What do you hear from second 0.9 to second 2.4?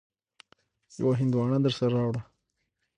يوه هندواڼه درسره راوړه.